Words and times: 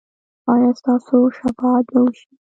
ایا 0.51 0.69
ستاسو 0.79 1.15
شفاعت 1.37 1.85
به 1.91 1.99
وشي؟ 2.05 2.27